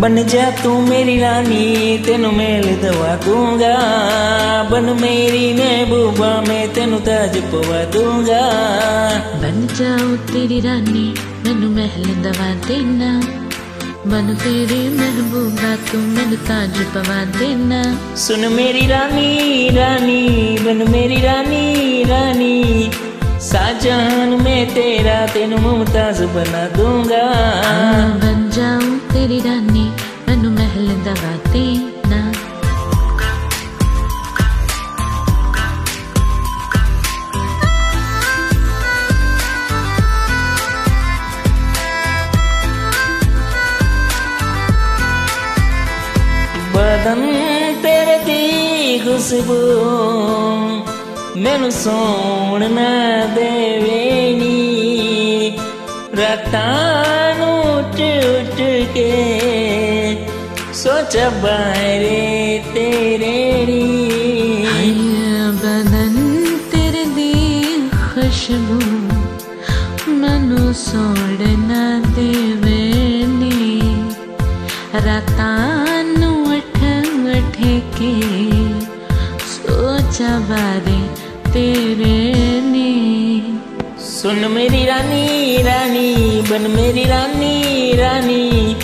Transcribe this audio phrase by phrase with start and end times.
[0.00, 1.62] बन जा तू मेरी रानी
[2.06, 3.70] तेनु मेल दवा दूँगा।
[4.70, 8.42] बन मेरी महबूबा मैं तेनु ताज पवा दूँगा।
[9.42, 11.06] बन जाऊँ तेरी रानी
[11.44, 13.10] मैनू महल दवा देना।
[14.06, 17.82] बन तेरी महबूबा तू मैनू ताज पवा देना।
[18.16, 20.22] सुन मेरी रानी रानी
[20.58, 22.54] बन मेरी रानी रानी।
[23.48, 27.22] शाहजहान में तेरा तेनु मुमताज़ बना दूँगा।
[28.22, 29.84] बन जाऊँ तेरी रानी
[30.28, 32.20] मैनू महल दवा देना।
[46.74, 47.24] बदन
[47.82, 48.42] तेरे दी
[49.06, 49.58] खुशबू
[51.44, 52.88] मैनू सौण ना
[53.34, 53.98] देवे
[54.40, 55.50] नी
[56.20, 57.98] रातां नू उठ
[58.30, 58.56] उठ
[58.96, 59.10] के
[60.82, 62.16] सोचा बाहरे
[62.74, 63.36] तेरे
[65.62, 66.16] बदन
[66.72, 67.30] तेरे दी
[67.94, 68.78] खुशबू
[70.22, 71.82] मनु सोड़ ना
[72.18, 72.80] देवे
[73.38, 73.80] नी
[75.08, 76.80] रातां नू उठ
[77.36, 77.58] उठ
[77.98, 78.12] के
[79.54, 80.97] सोचा बारे
[81.58, 83.60] तेरे नी।
[83.98, 88.76] सुन मेरी रानी रानी, बन मेरी रानी रानी।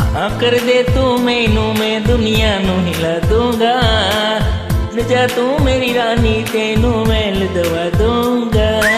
[0.00, 3.74] हाँ कर दे तू मैनू, मैं दुनिया नू हिला दूँगा।
[5.10, 8.97] जा तू मेरी रानी, तेनू मैं लदवा दूँगा।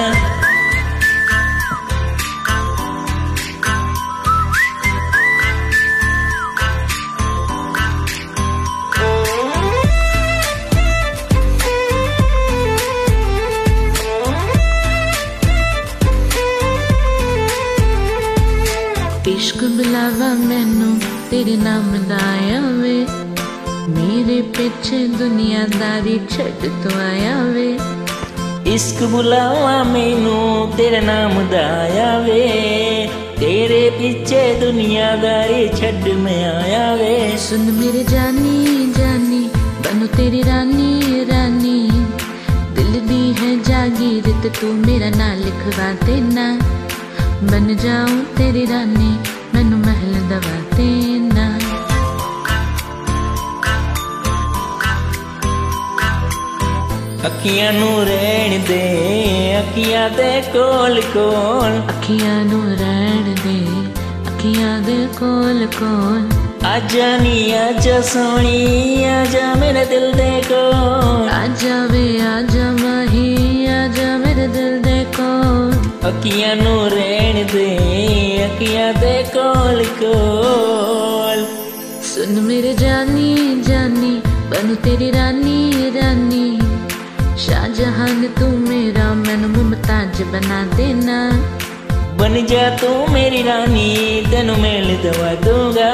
[19.41, 20.87] इश्क बुलावा मैनू
[21.29, 21.85] तेरे नाम
[22.15, 22.97] आया वे।
[23.93, 27.69] मेरे पीछे दुनियादारी छड़ तो आया वे।
[28.75, 30.35] इश्क बुलावा मैनू
[30.77, 32.43] तेरे नाम दाया वे।
[33.39, 39.43] तेरे पीछे दुनियादारी छड़ में आया वे। सुन मेरे जानी जानी
[39.87, 41.81] बनो तेरी रानी रानी।
[42.77, 46.47] दिल दी है जागीर ते तू मेरा नाम लिखवा देना।
[47.43, 49.19] ਬਨ ਜਾਉ ਤੇਰੀ ਰਾਨੀ
[49.55, 51.59] ਮੈਨੂੰ ਮਹਿਲ ਦਵਾ ਦੇਣਾ
[57.27, 58.83] ਅੱਖੀਆਂ ਨੂੰ ਰਹਿਣ ਦੇ
[59.59, 63.67] ਅੱਖੀਆਂ ਦੇ ਕੋਲ ਕੋਲ। ਅੱਖੀਆਂ ਨੂੰ ਰਹਿਣ ਦੇ
[64.29, 66.29] ਅੱਖੀਆਂ ਦੇ ਕੋਲ ਕੋਲ।
[66.67, 72.70] ਆਜਾ ਨੀ ਆਜਾ ਸੋਣੀ ਆਜਾ ਮੇਰੇ ਦਿਲ ਦੇ ਕੋਲ। ਆਜਾ ਵੇ ਆਜਾ
[76.11, 77.67] अखिया नु रहन दे
[78.45, 81.43] अखिया दे कोल कोल।
[82.09, 83.29] सुन मेरे जानी
[83.69, 84.11] जानी
[84.53, 85.59] बनू तेरी रानी
[85.97, 86.47] रानी।
[87.45, 91.19] शाहजहान तू मेरा मैन मुमताज़ बना देना।
[92.19, 93.89] बन जा तू मेरी रानी
[94.31, 95.93] तेन मेल दवा दूँगा।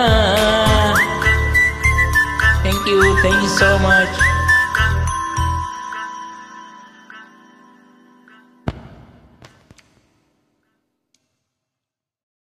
[2.64, 4.24] Thank you thank you so much